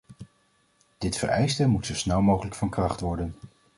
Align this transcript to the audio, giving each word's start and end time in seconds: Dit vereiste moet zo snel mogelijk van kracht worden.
Dit 0.97 1.17
vereiste 1.17 1.67
moet 1.67 1.85
zo 1.85 1.95
snel 1.95 2.21
mogelijk 2.21 2.55
van 2.55 2.69
kracht 2.69 2.99
worden. 3.01 3.35